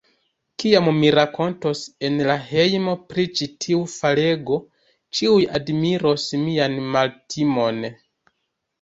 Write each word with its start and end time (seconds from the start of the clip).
Kiam 0.61 0.87
mi 1.01 1.11
rakontos 1.15 1.81
en 2.09 2.17
la 2.29 2.39
hejmo 2.47 2.97
pri 3.13 3.27
ĉi 3.41 3.49
tiu 3.67 3.83
falego, 3.99 4.61
ĉiuj 5.21 5.39
admiros 5.63 6.29
mian 6.51 6.85
maltimon. 6.99 7.91